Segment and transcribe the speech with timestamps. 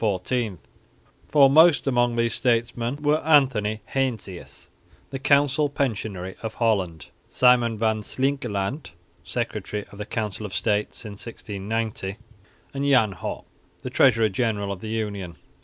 [1.29, 4.71] Foremost among these statesmen were Antony Heinsius,
[5.11, 8.93] the council pensionary of Holland, Simon van Slingelandt,
[9.23, 12.17] secretary of the Council of State since 1690,
[12.73, 13.45] and Jan Hop,
[13.83, 15.35] the treasurer general of the Union.